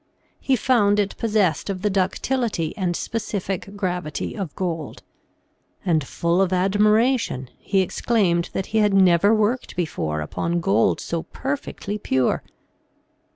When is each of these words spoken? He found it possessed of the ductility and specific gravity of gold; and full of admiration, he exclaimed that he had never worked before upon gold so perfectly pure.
He 0.39 0.55
found 0.55 0.99
it 0.99 1.15
possessed 1.17 1.69
of 1.69 1.83
the 1.83 1.89
ductility 1.91 2.75
and 2.75 2.95
specific 2.95 3.77
gravity 3.77 4.35
of 4.35 4.51
gold; 4.55 5.03
and 5.85 6.03
full 6.07 6.41
of 6.41 6.51
admiration, 6.51 7.51
he 7.59 7.81
exclaimed 7.81 8.49
that 8.53 8.65
he 8.73 8.79
had 8.79 8.95
never 8.95 9.31
worked 9.31 9.75
before 9.75 10.21
upon 10.21 10.59
gold 10.59 10.99
so 10.99 11.21
perfectly 11.21 11.99
pure. 11.99 12.41